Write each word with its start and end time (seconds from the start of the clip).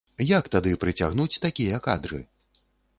Як 0.29 0.49
тады 0.55 0.71
прыцягнуць 0.85 1.41
такія 1.47 1.85
кадры? 1.93 2.27